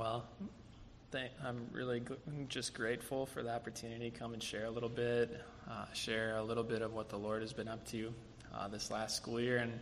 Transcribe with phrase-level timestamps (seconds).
[0.00, 0.24] Well,
[1.10, 2.16] thank, I'm really gl-
[2.48, 6.42] just grateful for the opportunity to come and share a little bit, uh, share a
[6.42, 8.10] little bit of what the Lord has been up to
[8.54, 9.78] uh, this last school year, and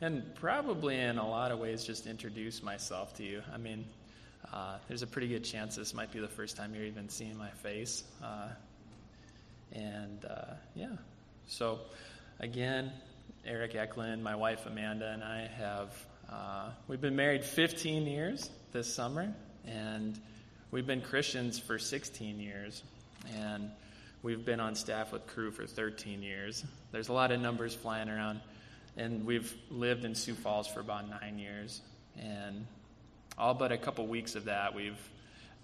[0.00, 3.42] and probably in a lot of ways just introduce myself to you.
[3.52, 3.84] I mean,
[4.54, 7.36] uh, there's a pretty good chance this might be the first time you're even seeing
[7.36, 8.48] my face, uh,
[9.72, 10.96] and uh, yeah.
[11.46, 11.80] So,
[12.40, 12.90] again,
[13.44, 15.92] Eric Eklund, my wife Amanda, and I have
[16.32, 19.34] uh, we've been married 15 years this summer,
[19.66, 20.18] and
[20.70, 22.82] we've been Christians for 16 years,
[23.36, 23.70] and
[24.22, 26.64] we've been on staff with Cru for 13 years.
[26.92, 28.40] There's a lot of numbers flying around,
[28.96, 31.80] and we've lived in Sioux Falls for about nine years,
[32.18, 32.66] and
[33.36, 34.98] all but a couple weeks of that, we've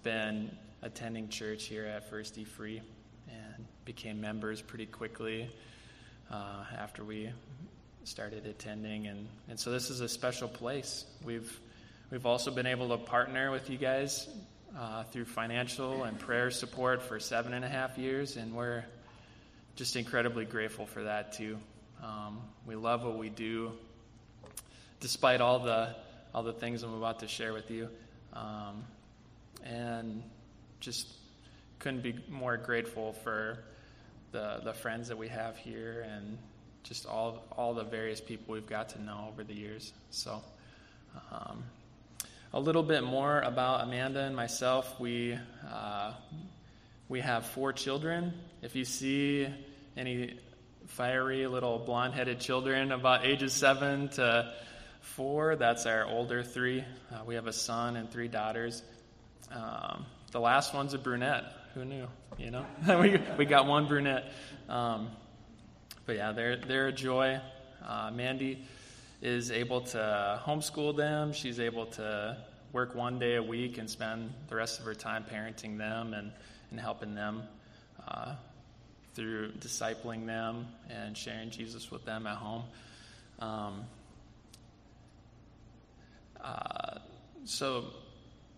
[0.03, 2.81] been attending church here at First E Free,
[3.27, 5.49] and became members pretty quickly
[6.31, 7.29] uh, after we
[8.03, 11.05] started attending, and, and so this is a special place.
[11.23, 11.59] We've
[12.11, 14.27] we've also been able to partner with you guys
[14.77, 18.83] uh, through financial and prayer support for seven and a half years, and we're
[19.75, 21.57] just incredibly grateful for that too.
[22.03, 23.71] Um, we love what we do,
[24.99, 25.95] despite all the
[26.33, 27.89] all the things I'm about to share with you,
[28.33, 28.83] um,
[29.63, 30.21] and
[30.81, 31.07] just
[31.79, 33.59] couldn't be more grateful for
[34.31, 36.37] the the friends that we have here and
[36.83, 39.93] just all all the various people we've got to know over the years.
[40.11, 40.43] So,
[41.31, 41.63] um,
[42.55, 44.97] a little bit more about Amanda and myself.
[44.97, 45.37] We
[45.69, 46.13] uh,
[47.09, 48.33] we have four children.
[48.61, 49.49] If you see
[49.97, 50.39] any
[50.87, 54.53] fiery little blonde-headed children about ages seven to
[55.01, 56.85] four, that's our older three.
[57.11, 58.81] Uh, we have a son and three daughters.
[59.51, 61.43] Um, the last one's a brunette.
[61.73, 62.07] Who knew?
[62.37, 62.65] You know,
[63.01, 64.31] we we got one brunette.
[64.69, 65.09] Um,
[66.05, 67.41] but yeah, they're, they're a joy.
[67.85, 68.65] Uh, Mandy
[69.25, 71.33] is able to homeschool them.
[71.33, 72.37] She's able to
[72.71, 76.31] work one day a week and spend the rest of her time parenting them and,
[76.69, 77.41] and helping them
[78.07, 78.35] uh,
[79.15, 82.65] through discipling them and sharing Jesus with them at home.
[83.39, 83.85] Um,
[86.39, 86.99] uh,
[87.45, 87.85] so,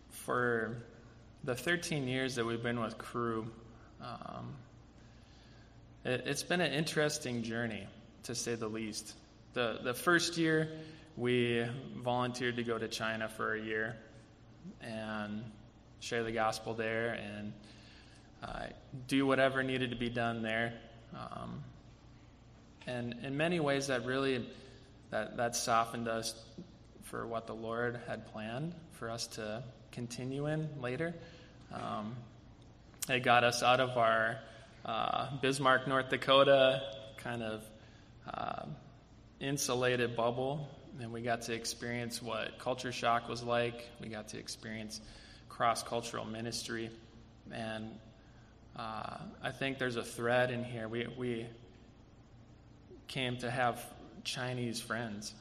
[0.09, 0.75] for
[1.45, 3.47] the 13 years that we've been with Cru,
[4.01, 4.53] um,
[6.03, 7.87] it, has been an interesting journey,
[8.23, 9.13] to say the least.
[9.57, 10.69] The, the first year,
[11.15, 13.95] we volunteered to go to China for a year
[14.81, 15.43] and
[15.99, 17.53] share the gospel there and
[18.43, 18.67] uh,
[19.07, 20.75] do whatever needed to be done there.
[21.15, 21.63] Um,
[22.85, 24.47] and in many ways, that really
[25.09, 26.39] that, that softened us
[27.05, 31.15] for what the Lord had planned for us to continue in later.
[31.73, 32.15] Um,
[33.09, 34.37] it got us out of our
[34.85, 36.83] uh, Bismarck, North Dakota,
[37.17, 37.63] kind of
[38.31, 38.65] uh,
[39.39, 40.69] insulated bubble.
[40.99, 43.87] And we got to experience what culture shock was like.
[44.01, 44.99] We got to experience
[45.47, 46.89] cross cultural ministry.
[47.51, 47.91] And
[48.75, 50.87] uh, I think there's a thread in here.
[50.87, 51.47] We, we
[53.07, 53.83] came to have
[54.23, 55.33] Chinese friends,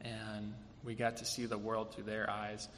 [0.00, 2.68] and we got to see the world through their eyes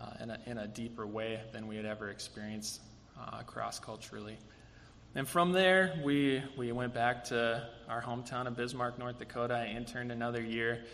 [0.00, 2.80] uh, in, a, in a deeper way than we had ever experienced
[3.18, 4.36] uh, cross culturally.
[5.14, 9.52] And from there, we, we went back to our hometown of Bismarck, North Dakota.
[9.52, 10.84] I interned another year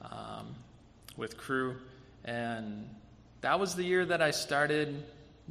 [0.00, 0.54] um,
[1.14, 1.76] with Cru.
[2.24, 2.88] And
[3.42, 5.04] that was the year that I started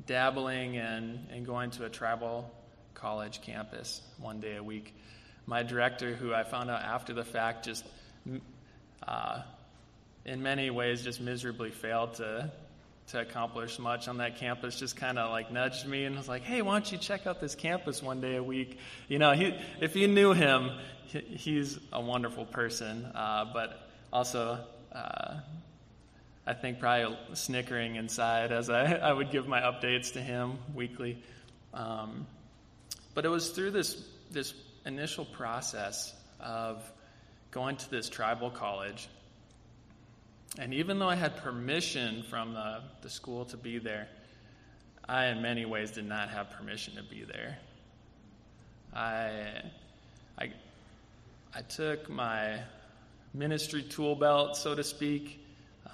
[0.08, 2.52] dabbling and, and going to a tribal
[2.96, 4.96] college campus one day a week.
[5.46, 7.86] My director, who I found out after the fact, just
[9.07, 9.42] uh,
[10.25, 12.52] in many ways just miserably failed to
[13.08, 16.44] to accomplish much on that campus just kind of like nudged me and was like
[16.44, 18.80] hey why don't you check out this campus one day a week?
[19.08, 20.72] You know he, if you knew him
[21.08, 24.60] he, he's a wonderful person uh, but also
[24.92, 25.36] uh,
[26.48, 31.22] i think probably snickering inside as I, I would give my updates to him weekly.
[31.74, 32.26] Um,
[33.14, 34.54] but it was through this this
[34.86, 36.92] initial process of
[37.52, 39.08] going to this tribal college
[40.58, 44.07] and even though I had permission from the, the school to be there,
[45.07, 47.57] I, in many ways, did not have permission to be there.
[48.94, 49.62] I,
[50.38, 50.52] I,
[51.54, 52.60] I took my
[53.34, 55.46] ministry tool belt, so to speak,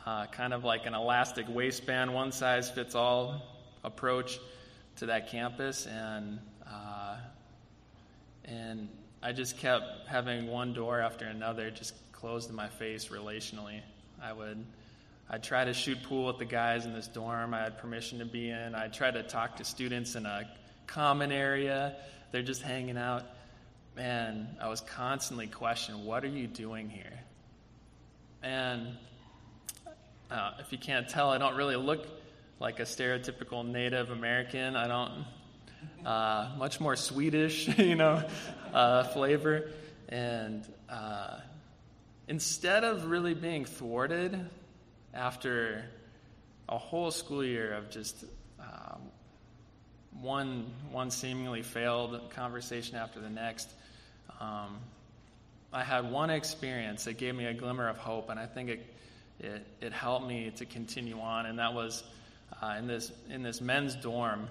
[0.05, 3.41] uh, kind of like an elastic waistband, one size fits all
[3.83, 4.39] approach
[4.97, 7.17] to that campus, and uh,
[8.45, 8.87] and
[9.23, 13.81] I just kept having one door after another just closed in my face relationally.
[14.21, 14.63] I would
[15.33, 18.25] I'd try to shoot pool with the guys in this dorm I had permission to
[18.25, 18.75] be in.
[18.75, 20.43] I'd try to talk to students in a
[20.87, 21.95] common area.
[22.31, 23.23] They're just hanging out.
[23.95, 27.17] And I was constantly questioned, what are you doing here?
[28.43, 28.97] And
[30.29, 32.05] uh, if you can't tell, I don't really look
[32.59, 34.75] like a stereotypical Native American.
[34.75, 35.25] I don't,
[36.05, 38.21] uh, much more Swedish, you know,
[38.73, 39.69] uh, flavor.
[40.09, 41.39] And uh,
[42.31, 44.39] instead of really being thwarted
[45.13, 45.83] after
[46.69, 48.23] a whole school year of just
[48.57, 48.95] uh,
[50.21, 53.69] one, one seemingly failed conversation after the next,
[54.39, 54.77] um,
[55.73, 58.85] I had one experience that gave me a glimmer of hope, and I think it,
[59.41, 62.01] it, it helped me to continue on, and that was
[62.61, 64.47] uh, in, this, in this men's dorm.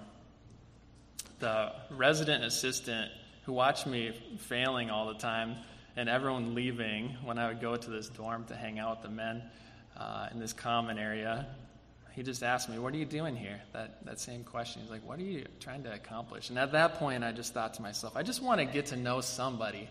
[1.38, 3.10] The resident assistant
[3.46, 5.56] who watched me failing all the time
[5.96, 9.14] and everyone leaving when I would go to this dorm to hang out with the
[9.14, 9.42] men
[9.96, 11.46] uh, in this common area,
[12.12, 13.60] he just asked me, What are you doing here?
[13.72, 14.82] That, that same question.
[14.82, 16.50] He's like, What are you trying to accomplish?
[16.50, 18.96] And at that point, I just thought to myself, I just want to get to
[18.96, 19.88] know somebody.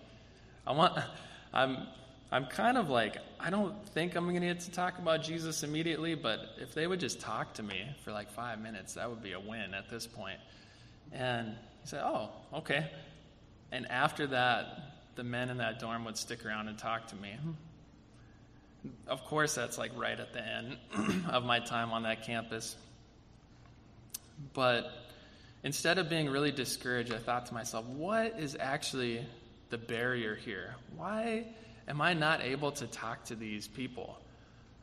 [0.67, 0.99] I want,
[1.53, 1.87] I'm,
[2.31, 5.63] I'm kind of like, I don't think I'm going to get to talk about Jesus
[5.63, 9.23] immediately, but if they would just talk to me for like five minutes, that would
[9.23, 10.39] be a win at this point.
[11.11, 12.89] And he said, Oh, okay.
[13.71, 17.35] And after that, the men in that dorm would stick around and talk to me.
[19.07, 20.77] Of course, that's like right at the end
[21.29, 22.75] of my time on that campus.
[24.53, 24.89] But
[25.63, 29.25] instead of being really discouraged, I thought to myself, what is actually
[29.69, 30.75] the barrier here?
[30.95, 31.45] Why
[31.87, 34.17] am I not able to talk to these people?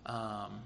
[0.05, 0.61] Um,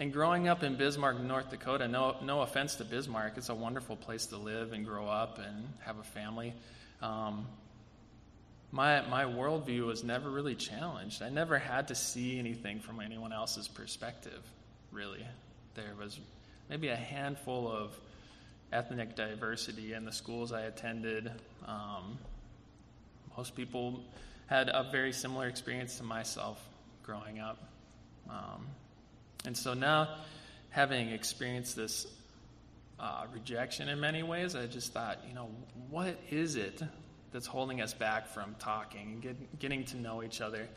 [0.00, 3.96] and growing up in Bismarck, North Dakota, no, no offense to Bismarck, it's a wonderful
[3.96, 6.54] place to live and grow up and have a family.
[7.02, 7.46] Um,
[8.72, 11.22] my, my worldview was never really challenged.
[11.22, 14.40] I never had to see anything from anyone else's perspective,
[14.92, 15.26] really.
[15.74, 16.18] There was
[16.68, 17.98] maybe a handful of
[18.72, 21.30] ethnic diversity in the schools I attended.
[21.66, 22.18] Um,
[23.36, 24.04] most people
[24.46, 26.64] had a very similar experience to myself
[27.02, 27.58] growing up.
[28.28, 28.66] Um,
[29.44, 30.16] and so now,
[30.70, 32.06] having experienced this
[33.00, 35.48] uh, rejection in many ways, I just thought, you know,
[35.88, 36.82] what is it
[37.32, 40.68] that's holding us back from talking and get, getting to know each other.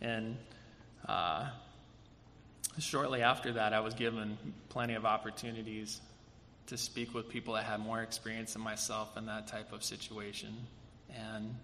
[0.00, 0.36] And
[1.08, 1.48] uh,
[2.78, 4.36] shortly after that, I was given
[4.68, 6.00] plenty of opportunities
[6.66, 10.54] to speak with people that had more experience than myself in that type of situation.
[11.14, 11.54] And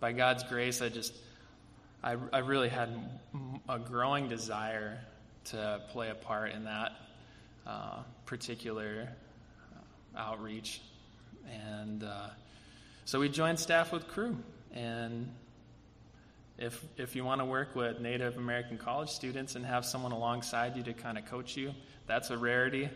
[0.00, 1.14] by God's grace, I just,
[2.02, 2.90] I, I really had
[3.68, 4.98] a growing desire
[5.46, 6.92] to play a part in that
[7.66, 9.08] uh, particular
[9.74, 10.80] uh, outreach.
[11.50, 12.28] And uh,
[13.04, 14.36] so we joined staff with Cru.
[14.72, 15.30] And
[16.58, 20.76] if, if you want to work with Native American college students and have someone alongside
[20.76, 21.72] you to kind of coach you,
[22.06, 22.88] that's a rarity.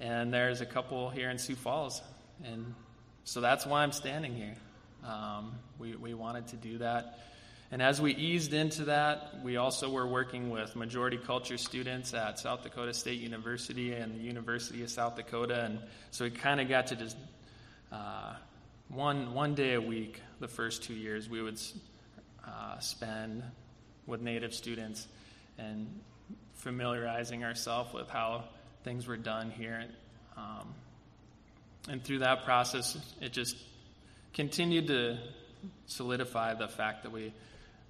[0.00, 2.00] And there's a couple here in Sioux Falls.
[2.44, 2.74] And
[3.24, 4.54] so that's why I'm standing here.
[5.06, 7.18] Um, we, we wanted to do that.
[7.72, 12.38] And as we eased into that, we also were working with majority culture students at
[12.38, 15.64] South Dakota State University and the University of South Dakota.
[15.64, 15.78] And
[16.10, 17.16] so we kind of got to just
[17.92, 18.34] uh,
[18.90, 21.60] one, one day a week, the first two years, we would
[22.46, 23.42] uh, spend
[24.06, 25.06] with Native students
[25.58, 25.86] and
[26.54, 28.44] familiarizing ourselves with how
[28.84, 29.84] things were done here.
[30.36, 30.74] Um,
[31.88, 33.56] and through that process, it just
[34.34, 35.18] continued to
[35.86, 37.32] solidify the fact that we,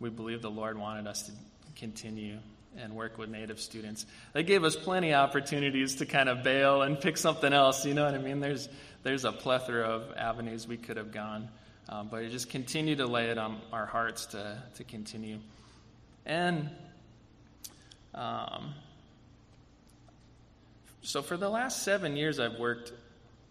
[0.00, 1.32] we believe the Lord wanted us to
[1.76, 2.38] continue
[2.78, 4.06] and work with Native students.
[4.32, 7.84] They gave us plenty of opportunities to kind of bail and pick something else.
[7.84, 8.41] You know what I mean?
[8.41, 8.69] There's
[9.03, 11.48] there's a plethora of avenues we could have gone.
[11.89, 15.39] Um, but just continue to lay it on our hearts to, to continue.
[16.24, 16.70] And
[18.15, 18.74] um,
[21.03, 22.93] so for the last seven years, I've worked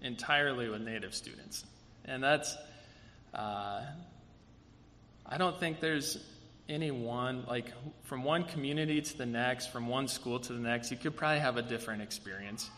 [0.01, 1.65] entirely with Native students.
[2.05, 2.55] And that's,
[3.33, 3.81] uh,
[5.25, 6.17] I don't think there's
[6.69, 7.73] any one, like
[8.03, 11.39] from one community to the next, from one school to the next, you could probably
[11.39, 12.69] have a different experience.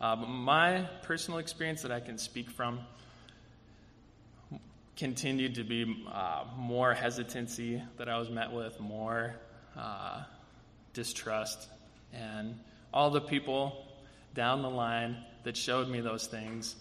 [0.00, 2.80] Uh, my personal experience that I can speak from
[4.96, 9.34] continued to be uh, more hesitancy that I was met with, more
[9.76, 10.22] uh,
[10.92, 11.68] distrust,
[12.12, 12.58] and
[12.94, 13.86] all the people
[14.34, 16.76] down the line that showed me those things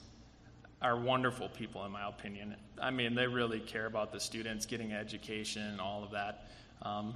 [0.82, 2.56] are wonderful people, in my opinion.
[2.82, 6.48] I mean, they really care about the students getting education and all of that.
[6.82, 7.14] Um,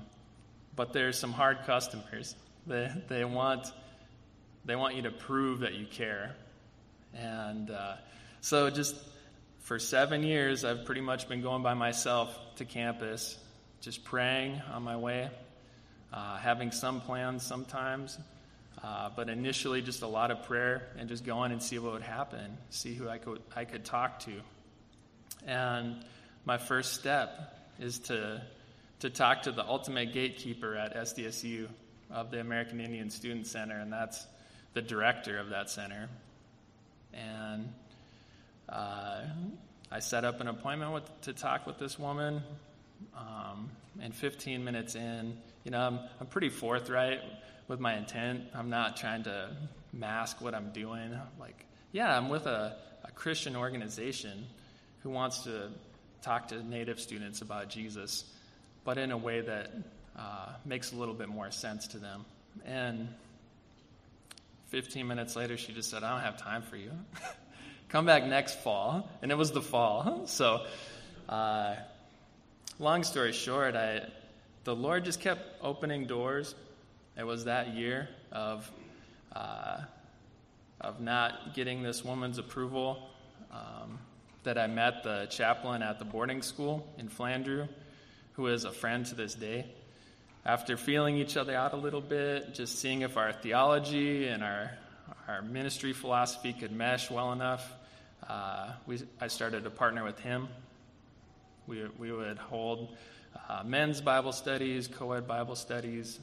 [0.76, 2.36] but there's some hard customers.
[2.68, 3.72] They, they want
[4.66, 6.36] they want you to prove that you care.
[7.14, 7.96] And uh,
[8.42, 8.96] so, just
[9.60, 13.38] for seven years, I've pretty much been going by myself to campus,
[13.82, 15.30] just praying on my way,
[16.12, 18.18] uh, having some plans sometimes,
[18.86, 22.04] uh, but initially just a lot of prayer and just going and see what would
[22.04, 24.34] happen, see who I could I could talk to.
[25.48, 26.06] And
[26.46, 28.44] my first step is to
[29.00, 31.68] to talk to the ultimate gatekeeper at SDSU
[32.12, 34.24] of the American Indian Student Center, and that's
[34.74, 36.08] the director of that center.
[37.12, 37.74] And
[38.70, 39.22] uh,
[39.92, 42.44] I set up an appointment with, to talk with this woman.
[43.18, 47.22] Um, and 15 minutes in, you know, I'm, I'm pretty forthright
[47.68, 48.44] with my intent.
[48.54, 49.56] I'm not trying to
[49.94, 51.18] mask what I'm doing.
[51.40, 54.46] Like, yeah, I'm with a, a Christian organization
[55.04, 55.70] who wants to
[56.22, 58.24] talk to Native students about Jesus,
[58.84, 59.72] but in a way that
[60.18, 62.26] uh, makes a little bit more sense to them.
[62.66, 63.10] And
[64.68, 66.92] 15 minutes later, she just said, I don't have time for you.
[67.90, 69.10] Come back next fall.
[69.22, 70.24] And it was the fall.
[70.28, 70.66] So,
[71.30, 71.76] uh,
[72.80, 74.08] long story short, I,
[74.64, 76.56] the Lord just kept opening doors.
[77.18, 78.70] It was that year of,
[79.34, 79.78] uh,
[80.82, 83.08] of not getting this woman's approval
[83.52, 84.00] um,
[84.44, 87.70] that I met the chaplain at the boarding school in Flandreau,
[88.34, 89.66] who is a friend to this day.
[90.46, 94.72] After feeling each other out a little bit, just seeing if our theology and our,
[95.28, 97.72] our ministry philosophy could mesh well enough,
[98.28, 100.50] uh, we, I started to partner with him.
[101.66, 102.96] We, we would hold
[103.48, 106.20] uh, men's Bible studies, co ed Bible studies,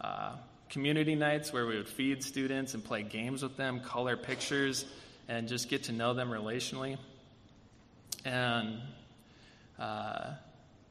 [0.00, 0.32] uh,
[0.70, 4.84] community nights where we would feed students and play games with them, color pictures,
[5.28, 6.98] and just get to know them relationally.
[8.24, 8.80] And
[9.78, 10.32] uh,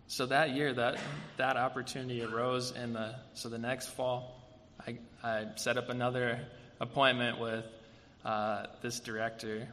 [0.08, 0.98] so that year, that
[1.38, 4.42] that opportunity arose, and the so the next fall,
[4.86, 6.40] I, I set up another
[6.80, 7.66] appointment with
[8.24, 9.68] uh, this director,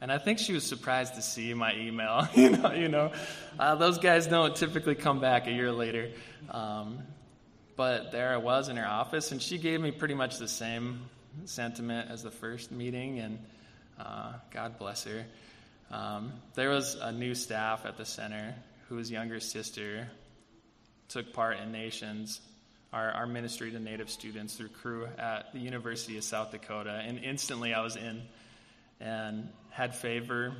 [0.00, 2.26] and I think she was surprised to see my email.
[2.34, 3.12] you know, you know,
[3.58, 6.10] uh, those guys don't typically come back a year later.
[6.50, 7.00] Um,
[7.80, 11.00] but there I was in her office, and she gave me pretty much the same
[11.46, 13.38] sentiment as the first meeting, and
[13.98, 15.24] uh, God bless her.
[15.90, 18.54] Um, there was a new staff at the center
[18.90, 20.10] whose younger sister
[21.08, 22.42] took part in Nations,
[22.92, 27.02] our, our ministry to Native students through Cru at the University of South Dakota.
[27.02, 28.20] And instantly I was in
[29.00, 30.52] and had favor.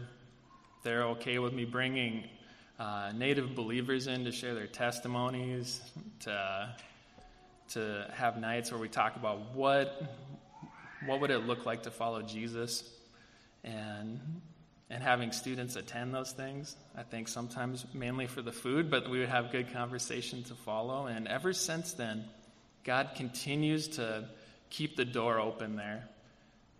[0.85, 2.25] They're okay with me bringing
[2.79, 5.83] uh, Native believers in to share their testimonies,
[6.21, 6.75] to,
[7.71, 10.03] to have nights where we talk about what,
[11.07, 12.89] what would it look like to follow Jesus.
[13.63, 14.21] And
[14.91, 16.77] and having students attend those things.
[16.97, 21.07] I think sometimes mainly for the food, but we would have good conversation to follow.
[21.07, 22.25] And ever since then,
[22.83, 24.29] God continues to
[24.69, 26.09] keep the door open there.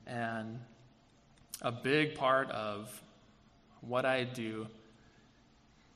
[0.09, 0.59] And
[1.63, 2.91] a big part of
[3.81, 4.67] what I do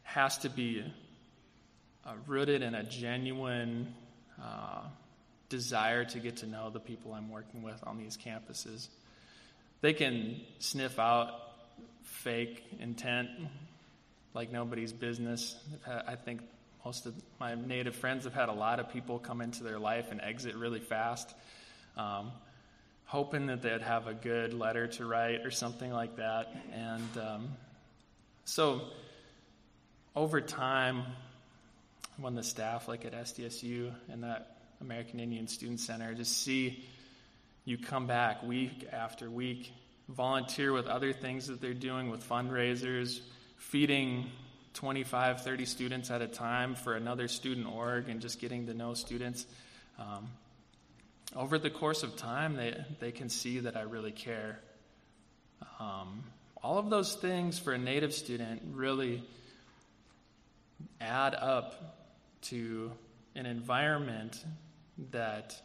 [0.04, 0.84] has to be
[2.06, 3.92] uh, rooted in a genuine
[4.42, 4.82] uh,
[5.48, 8.88] desire to get to know the people I'm working with on these campuses.
[9.80, 11.30] They can sniff out
[12.02, 13.28] fake intent,
[14.32, 15.56] like nobody's business.
[15.86, 16.40] I think
[16.84, 20.10] most of my native friends have had a lot of people come into their life
[20.10, 21.32] and exit really fast,
[21.96, 22.32] um,
[23.06, 26.54] hoping that they'd have a good letter to write or something like that.
[26.72, 27.48] And um,
[28.44, 28.82] so
[30.14, 31.04] over time,
[32.16, 36.84] when the staff, like at SDSU and that American Indian Student Center, just see
[37.64, 39.72] you come back week after week
[40.08, 43.20] volunteer with other things that they're doing with fundraisers,
[43.56, 44.30] feeding
[44.74, 48.94] 25, 30 students at a time for another student org, and just getting to know
[48.94, 49.46] students.
[49.98, 50.28] Um,
[51.34, 54.60] over the course of time, they, they can see that I really care.
[55.80, 56.24] Um,
[56.62, 59.22] all of those things for a native student really
[61.00, 62.03] add up
[62.44, 62.92] to
[63.34, 64.44] an environment
[65.10, 65.60] that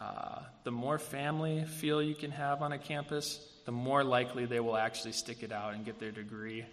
[0.00, 4.60] uh, the more family feel you can have on a campus, the more likely they
[4.60, 6.64] will actually stick it out and get their degree.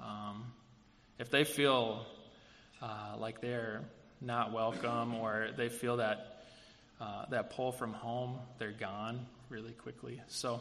[0.00, 0.44] Um,
[1.18, 2.06] if they feel
[2.80, 3.82] uh, like they're
[4.20, 6.32] not welcome or they feel that
[6.98, 10.20] uh, that pull from home, they're gone really quickly.
[10.28, 10.60] So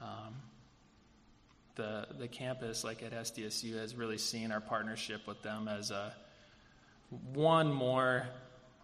[0.00, 0.34] um,
[1.74, 6.14] the the campus, like at SDSU, has really seen our partnership with them as a
[7.32, 8.26] one more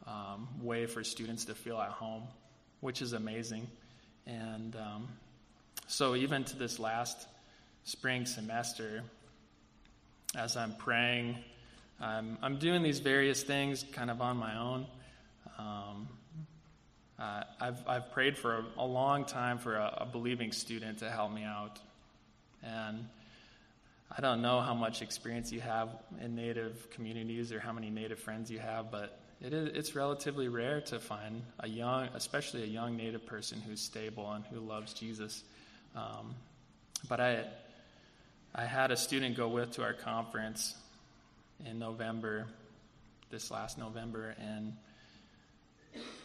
[0.07, 2.25] um, way for students to feel at home
[2.81, 3.69] which is amazing.
[4.27, 5.09] And um,
[5.87, 7.27] so, even to this last
[7.85, 9.03] spring semester,
[10.35, 11.37] as I'm praying,
[12.01, 14.87] I'm, I'm doing these various things kind of on my own.
[15.59, 16.09] Um,
[17.19, 21.11] uh, I've, I've prayed for a, a long time for a, a, believing student to
[21.11, 21.79] help me out.
[22.63, 23.07] And
[24.17, 25.88] I don't know how much experience you have
[26.21, 30.49] in Native communities or how many Native friends you have, but it is, it's relatively
[30.49, 34.93] rare to find a young, especially a young Native person who's stable and who loves
[34.95, 35.45] Jesus.
[35.95, 36.35] Um,
[37.09, 37.45] but I,
[38.55, 40.75] I had a student go with to our conference
[41.64, 42.47] in November,
[43.31, 44.73] this last November, and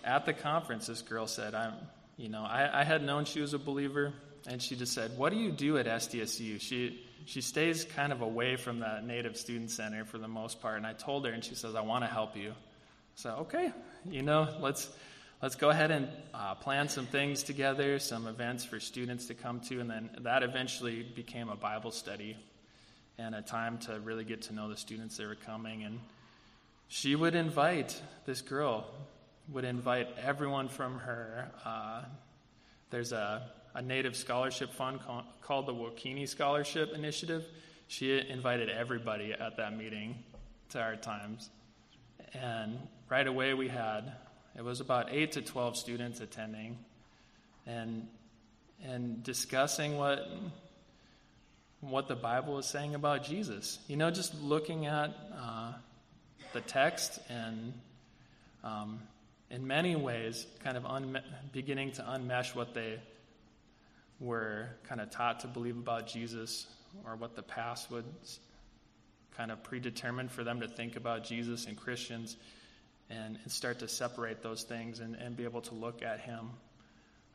[0.04, 1.74] at the conference, this girl said, "I'm,
[2.18, 4.14] you know, I, I had known she was a believer.
[4.48, 6.62] and she just said, What do you do at SDSU?
[6.62, 10.78] She, she stays kind of away from the Native Student Center for the most part.
[10.78, 12.54] And I told her, and she says, I want to help you.
[13.16, 13.72] So, okay,
[14.10, 14.90] you know, let's,
[15.42, 19.60] let's go ahead and uh, plan some things together, some events for students to come
[19.62, 19.80] to.
[19.80, 22.38] And then that eventually became a Bible study
[23.18, 25.84] and a time to really get to know the students that were coming.
[25.84, 26.00] And
[26.88, 28.86] she would invite, this girl
[29.52, 31.50] would invite everyone from her.
[31.64, 32.02] Uh,
[32.92, 35.02] there's a a Native Scholarship Fund
[35.42, 37.46] called the Wokini Scholarship Initiative.
[37.88, 40.24] She invited everybody at that meeting
[40.70, 41.50] to our times.
[42.34, 42.80] And
[43.10, 44.14] right away we had,
[44.56, 46.78] it was about 8 to 12 students attending
[47.68, 48.08] and,
[48.82, 50.26] and discussing what,
[51.82, 53.78] what the Bible is saying about Jesus.
[53.88, 55.74] You know, just looking at uh,
[56.54, 57.74] the text and
[58.64, 59.02] um,
[59.50, 63.00] in many ways kind of unme- beginning to unmesh what they
[64.20, 66.68] were kind of taught to believe about Jesus
[67.06, 68.06] or what the past would
[69.36, 72.38] kind of predetermine for them to think about Jesus and Christians
[73.10, 76.50] and, and start to separate those things and, and, be able to look at Him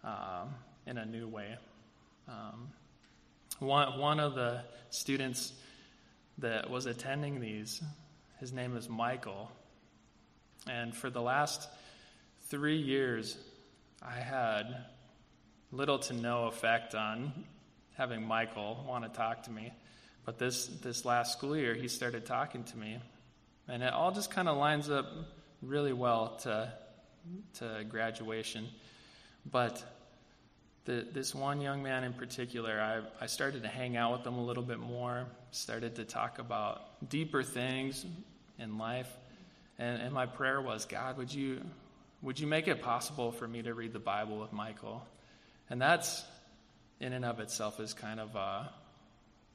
[0.02, 0.44] uh,
[0.87, 1.56] in a new way.
[2.26, 2.70] Um,
[3.58, 5.52] one, one of the students
[6.38, 7.82] that was attending these,
[8.38, 9.50] his name is Michael.
[10.68, 11.68] And for the last
[12.49, 13.37] three years,
[14.02, 14.84] I had
[15.73, 17.33] little to no effect on
[17.97, 19.73] having Michael want to talk to me.
[20.25, 22.99] But this, this last school year, he started talking to me.
[23.69, 25.07] And it all just kind of lines up
[25.62, 26.73] really well to,
[27.59, 28.67] to graduation.
[29.50, 29.83] But
[30.87, 34.35] the, this one young man in particular, I, I started to hang out with him
[34.35, 38.05] a little bit more, started to talk about deeper things
[38.59, 39.11] in life.
[39.79, 41.61] And, and my prayer was, God, would you,
[42.23, 45.03] would you make it possible for me to read the Bible with Michael?
[45.71, 46.23] And that's,
[46.99, 48.69] in and of itself, is kind of a,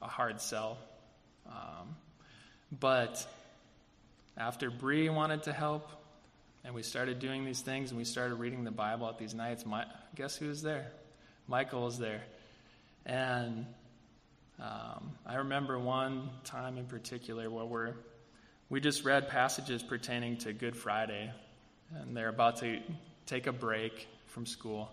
[0.00, 0.78] a hard sell.
[1.46, 1.94] Um,
[2.72, 3.24] but
[4.36, 5.90] after Bree wanted to help,
[6.64, 9.66] and we started doing these things, and we started reading the Bible at these nights,
[9.66, 10.90] my, guess who was there?
[11.46, 12.22] Michael was there.
[13.04, 13.66] And
[14.58, 17.94] um, I remember one time in particular where we're,
[18.70, 21.30] we just read passages pertaining to Good Friday,
[21.94, 22.80] and they're about to
[23.26, 24.90] take a break from school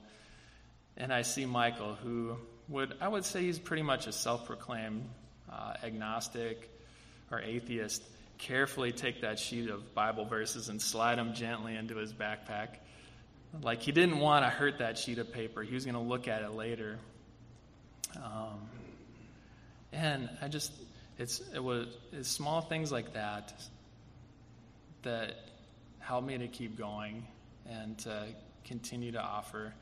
[0.97, 2.37] and I see Michael, who
[2.69, 5.07] would, I would say he's pretty much a self proclaimed
[5.51, 6.69] uh, agnostic
[7.31, 8.03] or atheist,
[8.37, 12.77] carefully take that sheet of Bible verses and slide them gently into his backpack.
[13.61, 16.27] Like he didn't want to hurt that sheet of paper, he was going to look
[16.27, 16.97] at it later.
[18.15, 18.59] Um,
[19.91, 20.71] and I just,
[21.17, 23.53] it's, it was it's small things like that
[25.03, 25.35] that
[25.99, 27.25] helped me to keep going
[27.69, 28.27] and to
[28.65, 29.73] continue to offer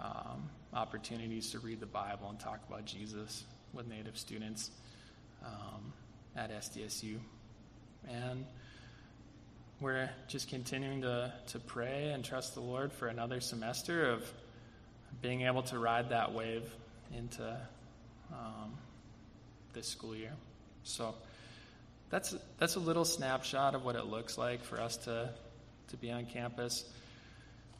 [0.00, 4.70] um, opportunities to read the Bible and talk about Jesus with Native students
[5.44, 5.92] um,
[6.36, 7.18] at SDSU.
[8.08, 8.44] And
[9.80, 14.32] we're just continuing to, to pray and trust the Lord for another semester of
[15.22, 16.64] being able to ride that wave
[17.16, 17.56] into
[18.32, 18.74] um,
[19.72, 20.32] this school year.
[20.82, 21.14] So
[22.10, 25.30] that's that's a little snapshot of what it looks like for us to
[25.88, 26.84] to be on campus.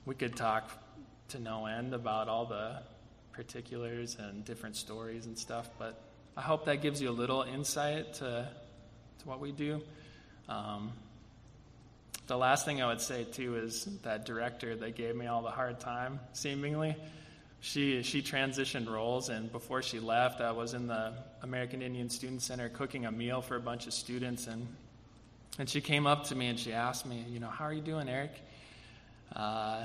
[0.07, 0.71] We could talk
[1.31, 2.83] to no end about all the
[3.33, 6.01] particulars and different stories and stuff, but
[6.37, 8.49] I hope that gives you a little insight to,
[9.19, 9.83] to what we do.
[10.49, 10.93] Um,
[12.27, 15.51] the last thing I would say too is that director that gave me all the
[15.51, 16.97] hard time, seemingly,
[17.61, 21.13] she she transitioned roles, and before she left, I was in the
[21.43, 24.67] American Indian Student Center cooking a meal for a bunch of students, and
[25.59, 27.83] and she came up to me and she asked me, you know, how are you
[27.83, 28.33] doing, Eric?
[29.35, 29.85] Uh,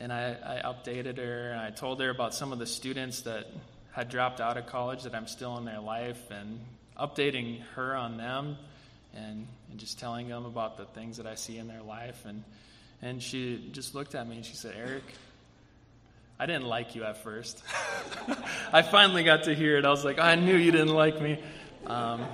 [0.00, 3.46] and I, I updated her and I told her about some of the students that
[3.92, 6.60] had dropped out of college that I'm still in their life and
[6.98, 8.56] updating her on them
[9.14, 12.24] and, and just telling them about the things that I see in their life.
[12.24, 12.44] And,
[13.02, 15.04] and she just looked at me and she said, Eric,
[16.38, 17.62] I didn't like you at first.
[18.72, 19.84] I finally got to hear it.
[19.84, 21.38] I was like, I knew you didn't like me.
[21.86, 22.24] Um,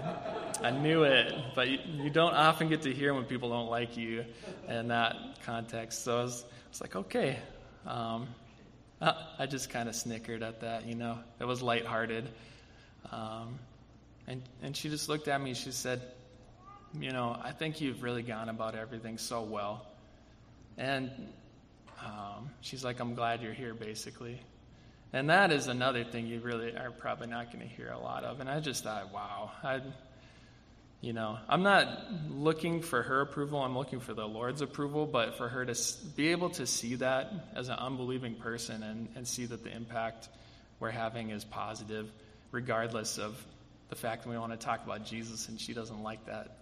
[0.63, 3.97] I knew it, but you, you, don't often get to hear when people don't like
[3.97, 4.25] you
[4.69, 6.05] in that context.
[6.05, 7.39] So I was, I was like, okay,
[7.87, 8.29] um,
[9.01, 11.19] I just kind of snickered at that, you know.
[11.39, 12.29] It was lighthearted.
[13.13, 13.59] Um,
[14.27, 15.55] and, and she just looked at me.
[15.55, 16.01] She said,
[16.99, 19.87] You know, I think you've really gone about everything so well.
[20.79, 21.11] And
[22.05, 24.41] um, she's like, I'm glad you're here, basically.
[25.13, 28.25] And that is another thing you really are probably not going to hear a lot
[28.25, 28.41] of.
[28.41, 29.81] And I just thought, wow, I
[31.01, 35.37] you know, I'm not looking for her approval, I'm looking for the Lord's approval, but
[35.37, 35.75] for her to
[36.17, 40.29] be able to see that as an unbelieving person and, and see that the impact
[40.81, 42.11] we're having is positive,
[42.51, 43.45] regardless of
[43.89, 46.59] the fact that we want to talk about Jesus and she doesn't like that,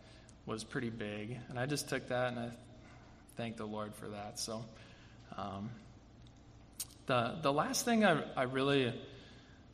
[0.47, 1.39] was pretty big.
[1.49, 2.51] And I just took that and I
[3.37, 4.39] thank the Lord for that.
[4.39, 4.65] So,
[5.37, 5.71] um,
[7.07, 8.93] the the last thing I, I really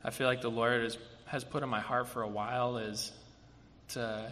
[0.03, 3.11] I feel like the Lord has has put in my heart for a while is
[3.89, 4.31] to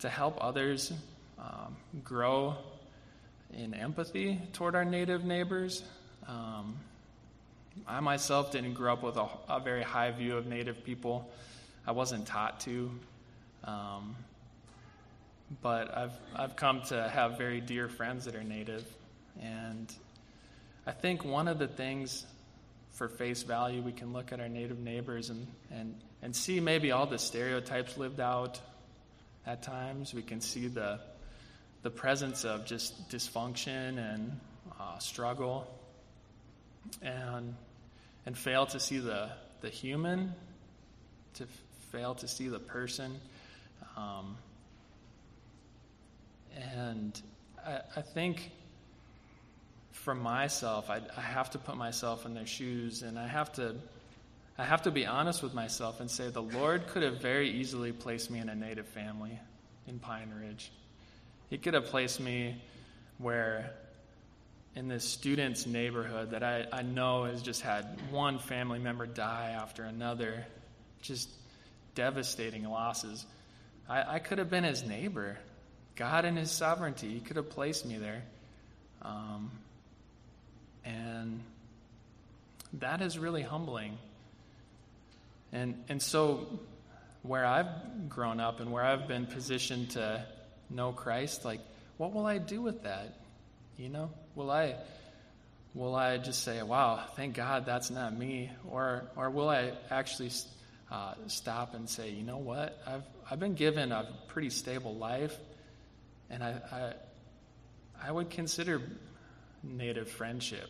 [0.00, 0.92] to help others
[1.38, 2.56] um, grow
[3.52, 5.82] in empathy toward our native neighbors.
[6.26, 6.76] Um,
[7.86, 11.28] I myself didn't grow up with a, a, very high view of native people.
[11.86, 12.90] I wasn't taught to.
[13.64, 14.16] Um,
[15.62, 18.84] but I've, I've come to have very dear friends that are native.
[19.40, 19.92] And
[20.86, 22.24] I think one of the things
[22.92, 26.92] for face value, we can look at our native neighbors and, and, and see maybe
[26.92, 28.60] all the stereotypes lived out
[29.46, 30.14] at times.
[30.14, 31.00] We can see the,
[31.82, 34.40] the presence of just dysfunction and
[34.80, 35.66] uh, struggle
[37.02, 37.54] and,
[38.26, 39.30] and fail to see the,
[39.60, 40.34] the human,
[41.34, 41.46] to
[41.92, 43.20] fail to see the person.
[43.96, 44.36] Um,
[46.56, 47.20] and
[47.64, 48.50] I, I think
[49.92, 53.74] for myself, I, I have to put myself in their shoes, and I have to,
[54.56, 57.92] I have to be honest with myself and say the Lord could have very easily
[57.92, 59.38] placed me in a native family
[59.88, 60.70] in Pine Ridge.
[61.50, 62.62] He could have placed me
[63.18, 63.72] where
[64.76, 69.56] in this student's neighborhood that I, I know has just had one family member die
[69.60, 70.46] after another,
[71.02, 71.28] just
[71.94, 73.26] devastating losses.
[73.88, 75.36] I, I could have been his neighbor.
[75.96, 78.22] God in his sovereignty, he could have placed me there.
[79.02, 79.50] Um,
[80.84, 81.40] and
[82.74, 83.98] that is really humbling.
[85.54, 86.60] And, and so,
[87.22, 90.26] where I've grown up and where I've been positioned to
[90.68, 91.60] know Christ, like,
[91.96, 93.20] what will I do with that?
[93.76, 94.74] You know, will I
[95.74, 100.30] will I just say, "Wow, thank God that's not me," or or will I actually
[100.90, 102.80] uh, stop and say, "You know what?
[102.86, 105.36] I've I've been given a pretty stable life,
[106.30, 106.60] and I
[108.00, 108.82] I, I would consider
[109.62, 110.68] native friendship.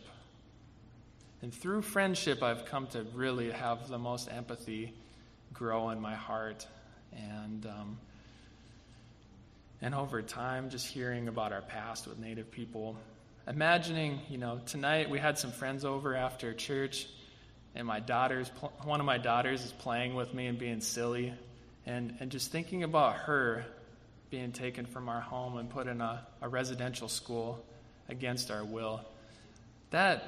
[1.45, 4.91] And through friendship, I've come to really have the most empathy
[5.53, 6.65] grow in my heart.
[7.15, 7.99] And, um,
[9.79, 12.97] and over time, just hearing about our past with Native people,
[13.47, 17.07] imagining, you know, tonight we had some friends over after church,
[17.75, 18.49] and my daughter's,
[18.83, 21.31] one of my daughters is playing with me and being silly.
[21.85, 23.67] And, and just thinking about her
[24.31, 27.63] being taken from our home and put in a, a residential school
[28.09, 29.01] against our will.
[29.91, 30.25] That,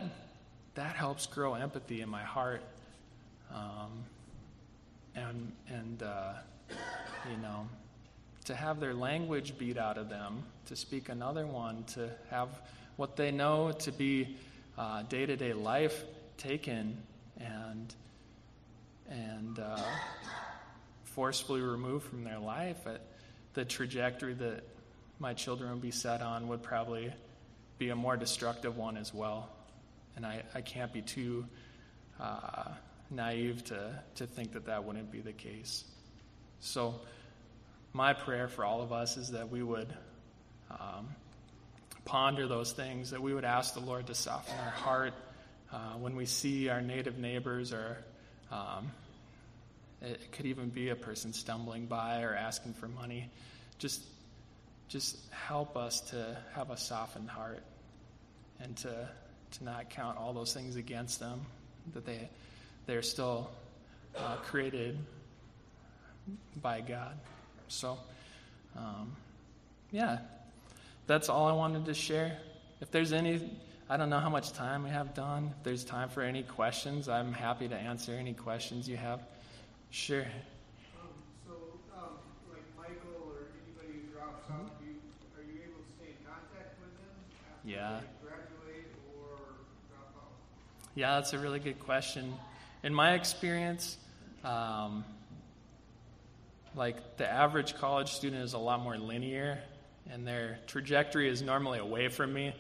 [0.78, 2.62] that helps grow empathy in my heart.
[3.54, 4.06] Um,
[5.16, 6.34] and, and uh,
[7.32, 7.68] you know,
[8.46, 12.50] to have their language beat out of them, to speak another one, to have
[12.96, 14.38] what they know to be
[15.10, 16.04] day to day life
[16.38, 16.96] taken
[17.40, 17.96] and,
[19.10, 19.82] and uh,
[21.06, 22.78] forcefully removed from their life,
[23.56, 24.64] the trajectory that
[25.18, 27.12] my children would be set on would probably
[27.80, 29.50] be a more destructive one as well.
[30.18, 31.46] And I, I can't be too
[32.20, 32.72] uh,
[33.10, 35.86] naive to, to think that that wouldn't be the case.
[36.60, 36.96] So,
[37.94, 39.88] my prayer for all of us is that we would
[40.72, 41.08] um,
[42.04, 45.14] ponder those things, that we would ask the Lord to soften our heart
[45.72, 47.98] uh, when we see our native neighbors, or
[48.52, 48.92] um,
[50.02, 53.30] it could even be a person stumbling by or asking for money.
[53.80, 54.02] Just
[54.90, 57.64] just help us to have a softened heart
[58.62, 59.10] and to,
[59.52, 61.42] to not count all those things against them,
[61.94, 62.30] that they,
[62.86, 63.50] they're still
[64.16, 64.98] uh, created
[66.62, 67.18] by God.
[67.68, 67.98] So,
[68.76, 69.16] um,
[69.92, 70.20] yeah,
[71.06, 72.38] that's all I wanted to share.
[72.82, 73.50] If there's any,
[73.90, 75.54] I don't know how much time we have, Don.
[75.58, 79.22] If there's time for any questions, I'm happy to answer any questions you have.
[79.90, 80.26] Sure.
[81.46, 81.54] So,
[82.52, 84.72] like Michael or anybody who drops out,
[85.38, 87.16] are you able to stay in contact with them?
[87.64, 88.02] Yeah.
[90.98, 92.34] Yeah, that's a really good question.
[92.82, 94.00] In my experience,
[94.44, 95.06] um,
[96.74, 99.60] like the average college student is a lot more linear,
[100.10, 102.56] and their trajectory is normally away from me.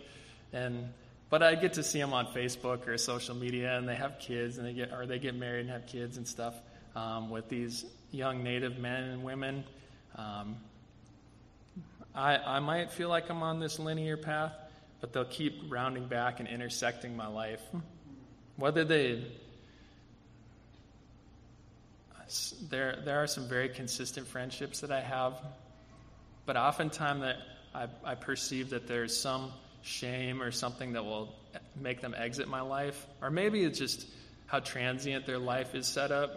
[0.53, 0.93] And
[1.31, 4.59] but I get to see them on Facebook or social media, and they have kids,
[4.59, 6.53] and they get or they get married and have kids and stuff
[6.95, 9.63] um, with these young Native men and women.
[10.15, 10.57] Um,
[12.13, 14.53] I I might feel like I'm on this linear path,
[15.01, 17.63] but they'll keep rounding back and intersecting my life.
[18.57, 19.23] Whether they
[22.69, 25.33] there there are some very consistent friendships that I have,
[26.45, 27.37] but oftentimes that
[27.73, 29.51] I, I perceive that there's some
[29.83, 31.33] shame or something that will
[31.79, 34.05] make them exit my life, or maybe it's just
[34.47, 36.31] how transient their life is set up.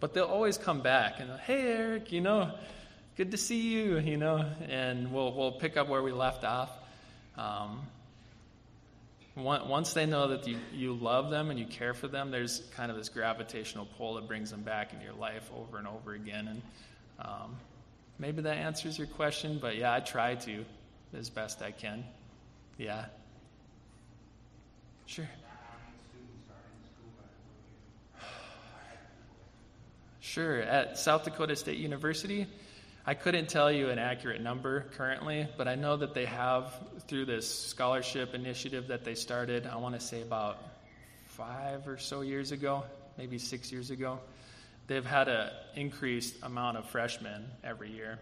[0.00, 2.50] But they'll always come back and, hey, Eric, you know,
[3.16, 6.70] good to see you, you know, and we'll, we'll pick up where we left off.
[7.38, 7.82] Um,
[9.34, 12.90] once they know that you, you love them and you care for them, there's kind
[12.90, 16.48] of this gravitational pull that brings them back into your life over and over again.
[16.48, 16.62] And
[17.18, 17.56] um,
[18.18, 20.64] maybe that answers your question, but yeah, I try to
[21.16, 22.04] as best I can.
[22.78, 23.06] Yeah.
[25.06, 25.28] Sure.
[30.20, 30.60] Sure.
[30.60, 32.46] At South Dakota State University,
[33.04, 36.72] I couldn't tell you an accurate number currently, but I know that they have,
[37.08, 40.58] through this scholarship initiative that they started, I want to say about
[41.26, 42.84] five or so years ago,
[43.18, 44.20] maybe six years ago,
[44.86, 48.20] they've had an increased amount of freshmen every year.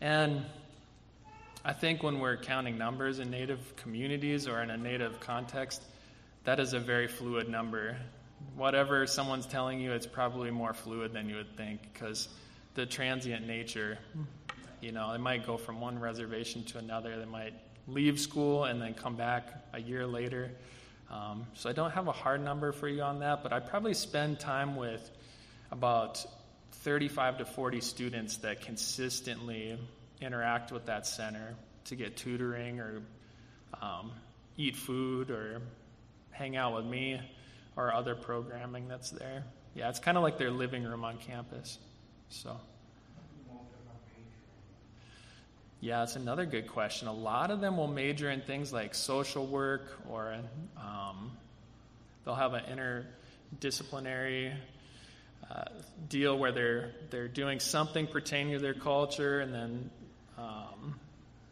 [0.00, 0.44] And
[1.64, 5.82] I think when we're counting numbers in Native communities or in a Native context,
[6.44, 7.96] that is a very fluid number.
[8.54, 12.28] Whatever someone's telling you, it's probably more fluid than you would think because
[12.74, 13.98] the transient nature.
[14.80, 17.18] You know, they might go from one reservation to another.
[17.18, 17.54] They might
[17.86, 20.50] leave school and then come back a year later.
[21.10, 23.94] Um, so I don't have a hard number for you on that, but I probably
[23.94, 25.10] spend time with
[25.70, 26.24] about
[26.72, 29.78] 35 to 40 students that consistently
[30.20, 31.54] interact with that center
[31.84, 33.02] to get tutoring or
[33.80, 34.12] um,
[34.56, 35.60] eat food or
[36.30, 37.20] hang out with me
[37.76, 39.44] or other programming that's there.
[39.74, 41.78] Yeah, it's kind of like their living room on campus.
[42.32, 42.56] So,
[45.82, 47.08] yeah, it's another good question.
[47.08, 50.34] A lot of them will major in things like social work, or
[50.78, 51.32] um,
[52.24, 53.04] they'll have an
[53.60, 54.54] interdisciplinary
[55.50, 55.64] uh,
[56.08, 59.90] deal where they're they're doing something pertaining to their culture, and then
[60.38, 60.98] um,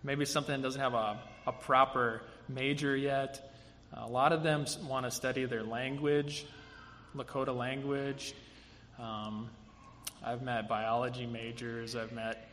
[0.02, 3.52] maybe something that doesn't have a, a proper major yet.
[3.92, 6.46] A lot of them want to study their language,
[7.14, 8.32] Lakota language.
[8.98, 9.50] Um,
[10.22, 11.96] I've met biology majors.
[11.96, 12.48] I've met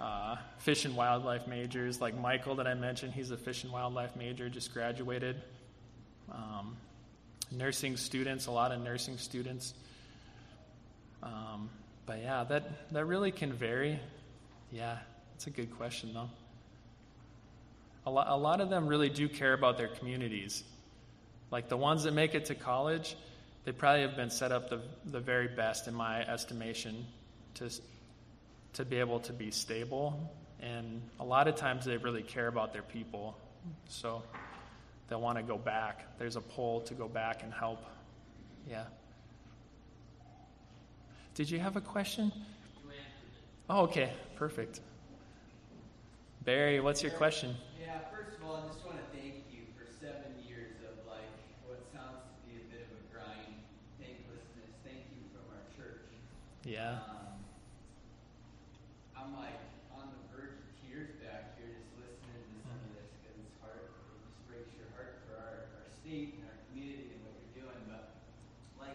[0.00, 3.12] uh, fish and wildlife majors, like Michael that I mentioned.
[3.12, 5.40] He's a fish and wildlife major, just graduated.
[6.30, 6.76] Um,
[7.50, 9.74] nursing students, a lot of nursing students.
[11.22, 11.70] Um,
[12.06, 14.00] but yeah, that, that really can vary.
[14.70, 14.98] Yeah,
[15.32, 16.30] that's a good question, though.
[18.06, 20.64] A lot, a lot of them really do care about their communities.
[21.50, 23.14] Like the ones that make it to college,
[23.64, 27.06] they probably have been set up the, the very best, in my estimation,
[27.54, 27.70] to,
[28.74, 30.32] to be able to be stable.
[30.60, 33.36] And a lot of times they really care about their people.
[33.88, 34.22] So
[35.08, 36.18] they'll want to go back.
[36.18, 37.84] There's a pull to go back and help.
[38.68, 38.84] Yeah.
[41.34, 42.32] Did you have a question?
[43.70, 44.12] Oh, okay.
[44.36, 44.80] Perfect.
[46.44, 47.54] Barry, what's your question?
[47.80, 49.21] Yeah, first of all, I just want to thank
[56.62, 57.02] Yeah.
[57.10, 57.42] Um,
[59.18, 59.58] I'm like
[59.90, 63.58] on the verge of tears back here just listening to some of this because it's
[63.58, 63.82] hard.
[63.82, 63.90] It
[64.22, 67.82] just breaks your heart for our, our state and our community and what you're doing.
[67.90, 68.14] But
[68.78, 68.94] like,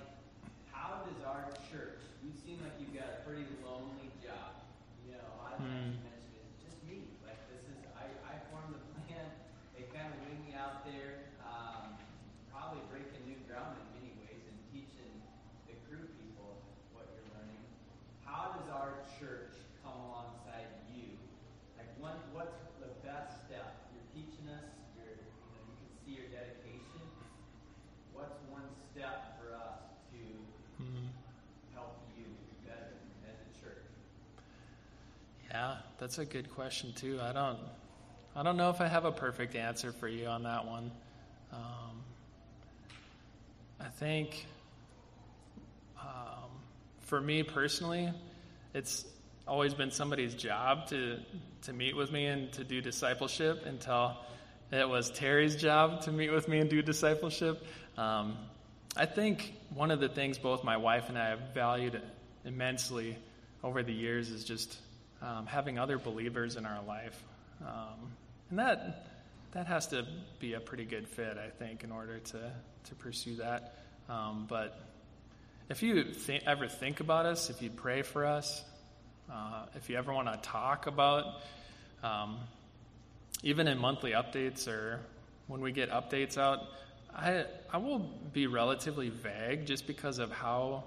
[0.71, 1.99] how does our church?
[2.23, 4.63] You seem like you've got a pretty lonely job.
[5.03, 5.99] You know, I mm.
[6.07, 6.47] mentioned it.
[6.63, 7.03] Just me.
[7.27, 9.27] Like this is I I formed the plan.
[9.75, 11.35] They kind of wing me out there.
[11.43, 11.99] Um,
[12.47, 15.11] probably breaking new ground in many ways and teaching
[15.67, 16.27] the Cru people
[18.37, 21.17] how does our church come alongside you?
[21.73, 23.89] Like, one, what's the best step?
[23.89, 24.67] You're teaching us.
[24.93, 27.01] You're, you know, you can see your dedication.
[28.13, 29.79] What's one step for us
[30.11, 31.05] to mm-hmm.
[31.75, 32.95] help you be better
[33.27, 33.83] as a church?
[35.51, 37.19] Yeah, that's a good question too.
[37.21, 37.59] I don't,
[38.35, 40.91] I don't know if I have a perfect answer for you on that one.
[41.53, 42.03] Um,
[43.79, 44.47] I think
[46.01, 46.49] um,
[47.01, 48.11] for me personally,
[48.73, 49.05] it's
[49.47, 51.19] always been somebody's job to,
[51.63, 54.17] to meet with me and to do discipleship until
[54.71, 57.63] it was Terry's job to meet with me and do discipleship.
[57.95, 58.37] Um,
[58.99, 62.01] I think one of the things both my wife and I have valued
[62.45, 63.15] immensely
[63.63, 64.75] over the years is just
[65.21, 67.23] um, having other believers in our life.
[67.61, 68.11] Um,
[68.49, 69.05] and that,
[69.51, 70.07] that has to
[70.39, 72.51] be a pretty good fit, I think, in order to,
[72.85, 73.75] to pursue that.
[74.09, 74.79] Um, but
[75.69, 78.63] if you th- ever think about us, if you pray for us,
[79.31, 81.41] uh, if you ever want to talk about,
[82.01, 82.39] um,
[83.43, 85.01] even in monthly updates or
[85.45, 86.61] when we get updates out,
[87.15, 87.99] I, I will
[88.33, 90.83] be relatively vague just because of how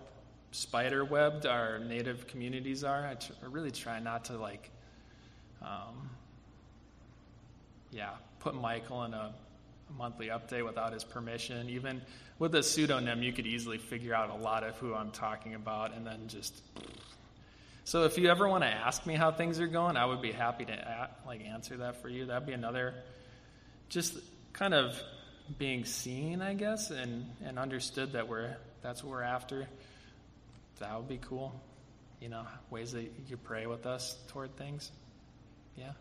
[0.53, 3.07] spider webbed our native communities are.
[3.07, 4.71] I, tr- I really try not to like,
[5.63, 6.11] um,
[7.91, 9.33] yeah, put Michael in a,
[9.97, 11.69] monthly update without his permission.
[11.69, 12.03] Even
[12.39, 15.95] with a pseudonym, you could easily figure out a lot of who I'm talking about,
[15.95, 16.63] and then just.
[17.85, 20.33] So if you ever want to ask me how things are going, I would be
[20.33, 22.27] happy to a like answer that for you.
[22.27, 22.95] That'd be another,
[23.89, 24.17] just
[24.53, 25.01] kind of
[25.59, 29.67] being seen, I guess, and and understood that we're that's what we're after.
[30.79, 31.53] That would be cool.
[32.21, 34.91] You know, ways that you pray with us toward things.
[35.77, 35.93] Yeah.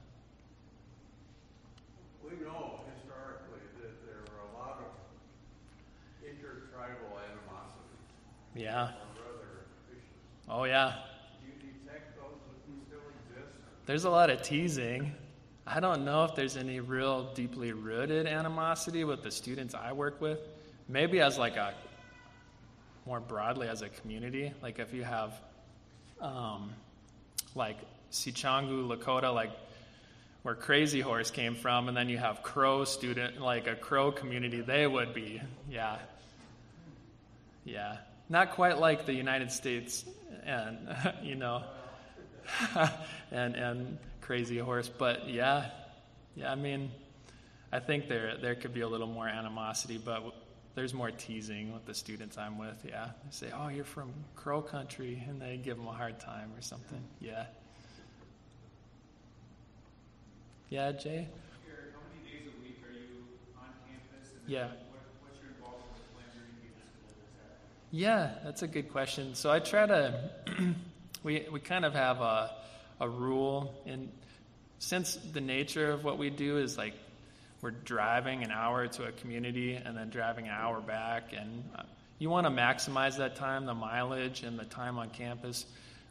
[2.24, 8.06] We know historically that there were a lot of intertribal animosities.
[8.56, 8.84] Yeah.
[8.84, 10.04] Or rather, issues.
[10.50, 10.94] Oh, yeah.
[11.42, 13.56] Do you detect those that still exist?
[13.86, 15.14] There's a lot of teasing.
[15.72, 20.20] I don't know if there's any real deeply rooted animosity with the students I work
[20.20, 20.40] with.
[20.88, 21.76] Maybe as like a
[23.06, 25.40] more broadly as a community, like if you have
[26.20, 26.72] um,
[27.54, 27.78] like
[28.12, 29.52] Sicangu, Lakota, like
[30.42, 34.62] where Crazy Horse came from, and then you have Crow student, like a Crow community,
[34.62, 35.98] they would be, yeah,
[37.64, 40.04] yeah, not quite like the United States,
[40.46, 40.80] and
[41.22, 41.62] you know,
[43.32, 43.98] and and
[44.30, 45.72] Crazy Horse, but yeah,
[46.36, 46.52] yeah.
[46.52, 46.92] I mean,
[47.72, 50.22] I think there there could be a little more animosity, but
[50.76, 52.86] there's more teasing with the students I'm with.
[52.88, 56.52] Yeah, they say, "Oh, you're from Crow Country," and they give them a hard time
[56.56, 57.02] or something.
[57.20, 57.46] Yeah.
[60.70, 61.28] Yeah, Jay.
[61.66, 63.26] Here, how many days a week are you
[63.58, 64.30] on campus?
[64.30, 64.68] And Yeah.
[64.68, 64.78] What,
[65.24, 67.18] what's your involvement with Flandreau Indian School?
[67.18, 67.58] Is that
[67.90, 69.34] Yeah, that's a good question.
[69.34, 70.30] So I try to,
[71.24, 72.52] we, we kind of have a,
[73.00, 74.10] a rule, and
[74.80, 76.94] since the nature of what we do is like
[77.62, 81.84] we're driving an hour to a community and then driving an hour back, and uh,
[82.18, 85.66] you want to maximize that time, the mileage and the time on campus.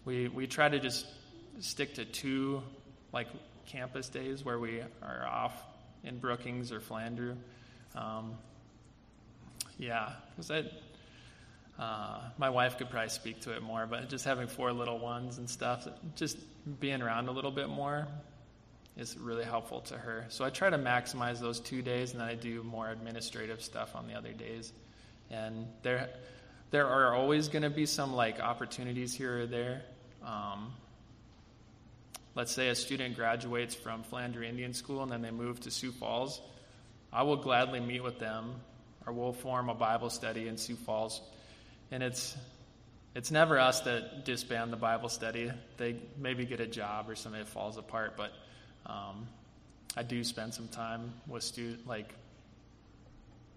[0.05, 1.07] We, we try to just
[1.61, 2.63] stick to two
[3.13, 3.29] like
[3.67, 5.55] campus days where we are off
[6.05, 7.37] in Brookings or Flandreau.
[7.95, 8.35] Um,
[9.79, 10.73] yeah, because that
[11.79, 15.39] uh, my wife could probably speak to it more, but just having four little ones
[15.39, 15.87] and stuff,
[16.17, 16.37] just
[16.81, 18.09] being around a little bit more
[18.97, 20.27] is really helpful to her.
[20.29, 23.95] So I try to maximize those two days, and then I do more administrative stuff
[23.95, 24.73] on the other days.
[25.31, 26.11] And there,
[26.73, 29.83] there are always going to be some like opportunities here or there.
[30.27, 30.73] Um,
[32.35, 35.93] let's say a student graduates from Flandreau Indian School and then they move to Sioux
[35.93, 36.41] Falls.
[37.13, 38.55] I will gladly meet with them,
[39.07, 41.21] or we'll form a Bible study in Sioux Falls
[41.91, 42.37] and it's
[43.15, 45.51] it's never us that disband the Bible study.
[45.77, 48.33] They maybe get a job or something that falls apart, but
[48.87, 49.27] um,
[49.97, 52.15] I do spend some time with student like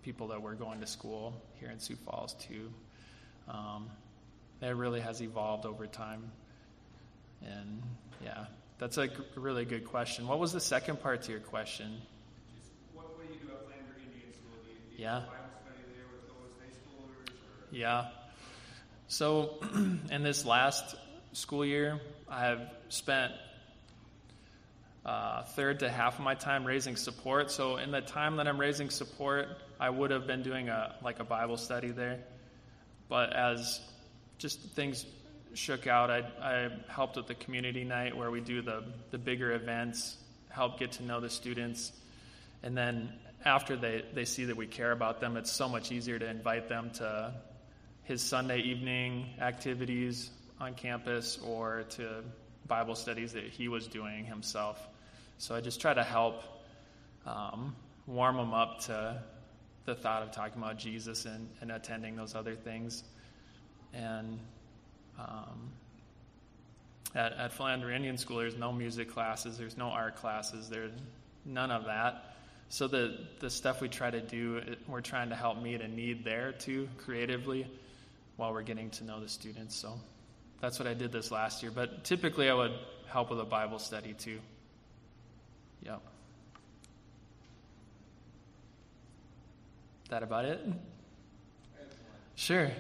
[0.03, 2.71] people that were going to school here in Sioux Falls too.
[3.47, 3.89] Um,
[4.61, 6.31] it really has evolved over time,
[7.43, 7.83] and
[8.23, 8.45] yeah,
[8.79, 10.27] that's a really good question.
[10.27, 12.01] What was the second part to your question?
[12.93, 14.57] what, what do you do at Flandreau Indian School?
[14.63, 15.19] Do you, do you Yeah.
[15.19, 17.29] do Bible study there with those high schoolers?
[17.29, 17.75] Or?
[17.75, 18.05] Yeah.
[19.11, 19.59] So,
[20.09, 20.95] in this last
[21.33, 23.33] school year, I have spent
[25.05, 27.51] uh, third to half of my time raising support.
[27.51, 29.49] So, in the time that I'm raising support,
[29.81, 32.19] I would have been doing a like a Bible study there.
[33.09, 33.81] But as
[34.37, 35.05] just things
[35.55, 39.51] shook out, I, I helped with the community night where we do the the bigger
[39.51, 40.15] events,
[40.47, 41.91] help get to know the students,
[42.63, 43.11] and then
[43.43, 46.69] after they, they see that we care about them, it's so much easier to invite
[46.69, 47.33] them to
[48.11, 52.21] his Sunday evening activities on campus or to
[52.67, 54.85] Bible studies that he was doing himself.
[55.37, 56.43] So I just try to help
[57.25, 57.73] um,
[58.05, 59.23] warm him up to
[59.85, 63.01] the thought of talking about Jesus and, and attending those other things.
[63.93, 64.39] And
[65.17, 65.71] um,
[67.15, 70.91] at, at Flandreau Indian School, there's no music classes, there's no art classes, there's
[71.45, 72.35] none of that.
[72.67, 76.25] So the the stuff we try to do, we're trying to help meet a need
[76.25, 77.67] there too, creatively,
[78.41, 79.75] while we're getting to know the students.
[79.75, 79.99] So
[80.61, 81.71] that's what I did this last year.
[81.71, 82.73] But typically, I would
[83.07, 84.39] help with a Bible study too.
[85.83, 86.01] Yep.
[90.09, 90.59] That about it?
[92.35, 92.71] Sure.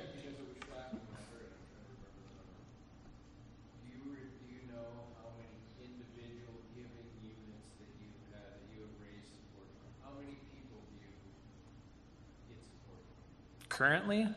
[13.69, 14.27] Currently,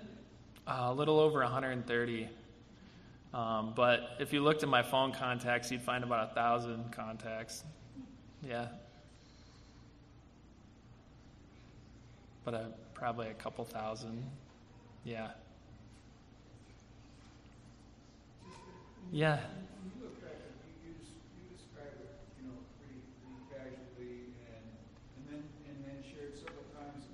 [0.67, 2.29] a little over 130.
[3.33, 7.65] Um, but if you looked at my phone contacts, you'd find about a thousand contacts.
[8.43, 8.69] Yeah.
[12.45, 12.63] But uh,
[12.95, 14.23] probably a couple thousand.
[15.05, 15.31] Yeah.
[19.11, 19.41] Yeah.
[19.85, 20.33] You look back,
[20.85, 24.65] you, you, des- you described it, you know, pretty, pretty casually, and,
[25.19, 27.05] and then, and then shared several times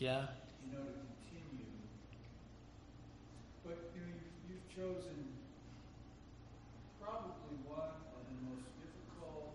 [0.00, 0.32] Yeah.
[0.64, 1.68] you know, to continue.
[3.60, 5.28] But, you know, you've, you've chosen
[6.96, 9.52] probably one of the most difficult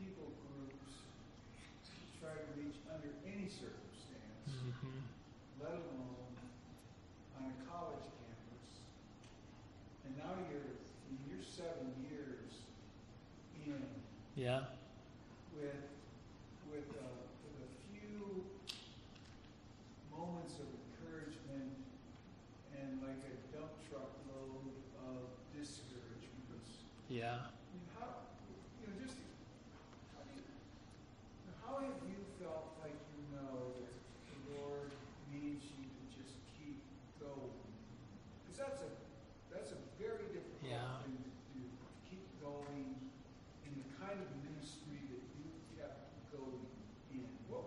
[0.00, 1.04] people groups
[1.84, 5.04] to try to reach under any circumstance, hmm
[5.60, 6.32] let alone
[7.36, 8.72] on a college campus.
[10.08, 10.80] And now you're,
[11.28, 12.64] you're seven years
[13.68, 13.84] in
[14.40, 14.64] Yeah.
[15.52, 15.84] with,
[16.72, 17.04] with, uh,
[17.44, 18.40] with a few
[20.08, 21.76] moments of encouragement
[22.72, 24.64] and like a dump truck load
[25.04, 26.64] of discouragement.
[27.12, 27.52] Yeah.
[27.52, 28.32] I mean, how,
[28.80, 29.20] you know, just,
[30.16, 30.48] how do you,
[31.60, 33.92] how have you felt like you know that
[34.32, 34.88] the Lord
[35.28, 36.80] needs you to just keep
[37.20, 37.60] going?
[38.46, 38.90] Because that's a,
[39.52, 41.02] that's a very difficult Yeah.
[41.06, 42.94] thing to do, to keep going
[43.66, 45.46] in the kind of ministry that you
[45.78, 46.66] kept going
[47.14, 47.26] in.
[47.50, 47.66] What,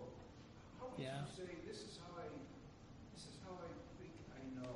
[0.80, 1.24] how would Yeah.
[1.24, 2.28] you say, this is how I,
[3.14, 3.70] this is how I
[4.00, 4.76] think I know?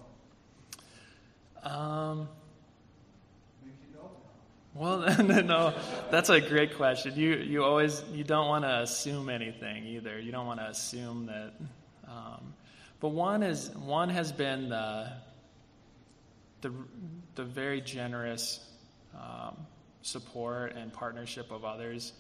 [1.78, 2.28] Um,
[4.74, 5.76] well, no,
[6.10, 7.14] that's a great question.
[7.16, 10.20] You you always you don't want to assume anything either.
[10.20, 11.54] You don't want to assume that.
[12.08, 12.56] Um,
[13.00, 15.12] but one is one has been the
[16.62, 16.74] the
[17.36, 18.60] the very generous
[19.16, 19.56] um,
[20.02, 22.12] support and partnership of others.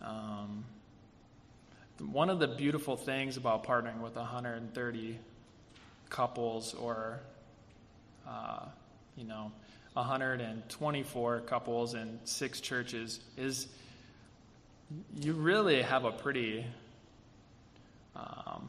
[0.00, 0.64] Um,
[1.98, 5.18] one of the beautiful things about partnering with 130
[6.08, 7.20] couples or
[8.30, 8.64] uh,
[9.16, 9.50] you know
[9.94, 13.66] 124 couples and six churches is
[15.20, 16.64] you really have a pretty
[18.16, 18.68] um,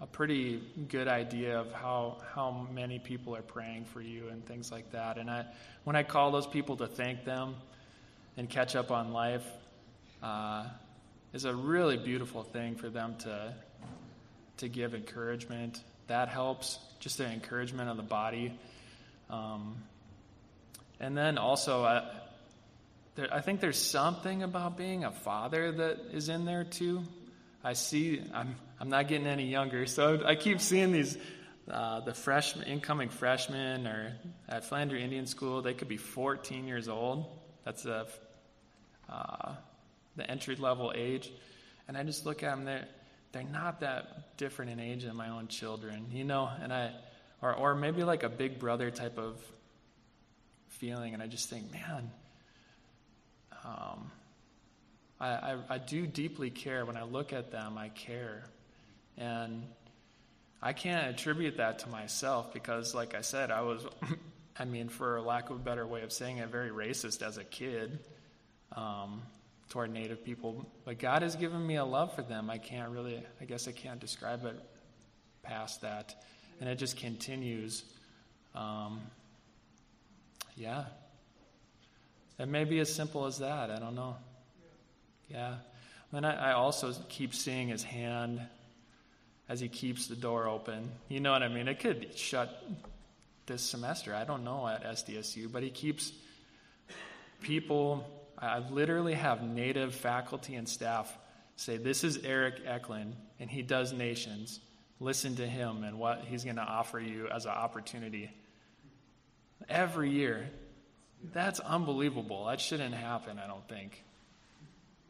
[0.00, 4.70] a pretty good idea of how how many people are praying for you and things
[4.70, 5.16] like that.
[5.16, 5.46] And I
[5.84, 7.54] when I call those people to thank them
[8.36, 9.46] and catch up on life
[10.22, 10.66] uh,
[11.32, 13.54] is a really beautiful thing for them to
[14.58, 18.52] to give encouragement that helps just the encouragement of the body
[19.28, 19.76] um,
[21.00, 22.04] and then also, uh,
[23.16, 27.02] there, I think there's something about being a father that is in there too.
[27.64, 31.18] I see, I'm, I'm not getting any younger, so I keep seeing these,
[31.70, 34.12] uh, the freshmen, incoming freshmen or
[34.48, 37.26] at Flandreau Indian School, they could be 14 years old.
[37.64, 38.06] That's a,
[39.10, 39.54] uh,
[40.14, 41.32] the entry level age.
[41.88, 42.86] And I just look at them, they're,
[43.36, 46.92] they're not that different in age than my own children, you know, and I,
[47.42, 49.38] or, or maybe like a big brother type of
[50.68, 52.10] feeling, and I just think, man,
[53.64, 54.10] um,
[55.20, 56.84] I, I, I do deeply care.
[56.86, 58.44] When I look at them, I care.
[59.18, 59.62] And
[60.62, 63.86] I can't attribute that to myself because, like I said, I was,
[64.58, 67.44] I mean, for lack of a better way of saying it, very racist as a
[67.44, 67.98] kid
[68.72, 69.22] um,
[69.68, 70.66] toward Native people.
[70.84, 72.50] But God has given me a love for them.
[72.50, 74.58] I can't really, I guess I can't describe it
[75.42, 76.14] past that.
[76.60, 77.84] And it just continues.
[78.54, 79.00] Um,
[80.56, 80.84] yeah.
[82.38, 83.70] It may be as simple as that.
[83.70, 84.16] I don't know.
[85.28, 85.54] Yeah.
[86.12, 88.40] And I, I also keep seeing his hand
[89.48, 90.90] as he keeps the door open.
[91.08, 91.68] You know what I mean?
[91.68, 92.64] It could shut
[93.46, 94.14] this semester.
[94.14, 96.12] I don't know at SDSU, but he keeps
[97.42, 98.04] people.
[98.38, 101.16] I literally have native faculty and staff
[101.56, 104.60] say, This is Eric Eklund, and he does nations.
[105.00, 108.30] Listen to him and what he's going to offer you as an opportunity.
[109.68, 110.48] Every year.
[111.32, 112.46] That's unbelievable.
[112.46, 114.04] That shouldn't happen, I don't think.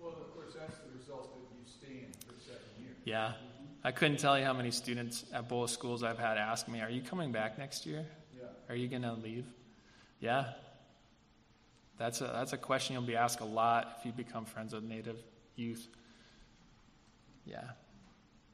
[0.01, 2.97] Well, of course, that's the result of you staying for seven years.
[3.05, 3.33] Yeah.
[3.85, 6.91] I couldn't tell you how many students at both schools I've had ask me, Are
[6.91, 8.05] you coming back next year?
[8.37, 8.47] Yeah.
[8.69, 9.47] Are you going to leave?
[10.21, 10.47] Yeah.
[11.99, 14.85] That's a, that's a question you'll be asked a lot if you become friends with
[14.85, 15.17] Native
[15.55, 15.89] youth.
[17.45, 17.63] Yeah.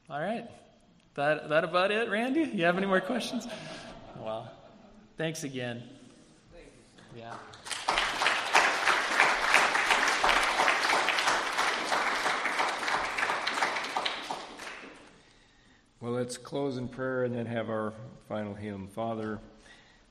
[0.08, 0.48] All right.
[1.14, 2.42] That, that about it, Randy?
[2.42, 3.46] You have any more questions?
[4.16, 4.50] Well,
[5.16, 5.82] thanks again.
[7.16, 7.34] Yeah.
[16.00, 17.92] Well, let's close in prayer and then have our
[18.28, 18.88] final hymn.
[18.88, 19.38] Father,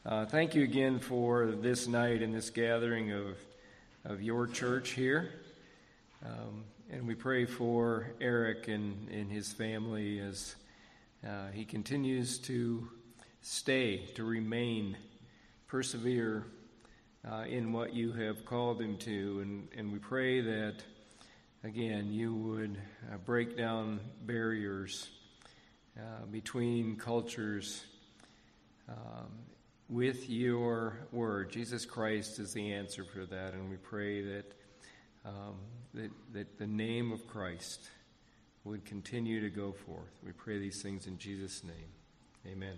[0.04, 3.38] uh, thank you again for this night and this gathering of,
[4.04, 5.30] of your church here.
[6.26, 10.56] Um, and we pray for Eric and, and his family as
[11.24, 12.89] uh, he continues to
[13.41, 14.97] stay, to remain,
[15.68, 16.47] persevere
[17.32, 19.41] uh, in what you have called him to.
[19.41, 20.78] And, and we pray that,
[21.64, 22.76] again, you would
[23.14, 25.10] uh, break down barriers
[25.95, 27.84] uh, between cultures
[28.89, 29.30] um,
[29.92, 31.52] with your word.
[31.52, 34.54] Jesus Christ is the answer for that, and we pray that,
[35.26, 35.56] um,
[35.94, 37.89] that, that the name of Christ
[38.64, 40.18] would continue to go forth.
[40.26, 41.92] We pray these things in Jesus' name.
[42.48, 42.78] Amen.